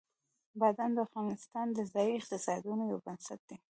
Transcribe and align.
بادام 0.59 0.91
د 0.95 0.99
افغانستان 1.07 1.65
د 1.73 1.79
ځایي 1.93 2.13
اقتصادونو 2.19 2.83
یو 2.91 2.97
بنسټ 3.05 3.39
دی. 3.49 3.57